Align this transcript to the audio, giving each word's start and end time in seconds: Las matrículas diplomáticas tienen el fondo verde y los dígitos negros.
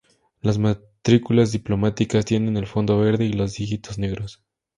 Las 0.41 0.57
matrículas 0.57 1.51
diplomáticas 1.51 2.25
tienen 2.25 2.57
el 2.57 2.65
fondo 2.65 2.97
verde 2.97 3.25
y 3.25 3.33
los 3.33 3.53
dígitos 3.57 3.99
negros. 3.99 4.43